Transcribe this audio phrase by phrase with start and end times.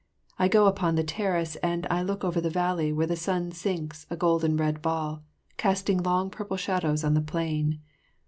[0.39, 4.17] I go upon the terrace and look over the valley where the sun sinks a
[4.17, 5.21] golden red ball,
[5.57, 7.79] casting long purple shadows on the plain.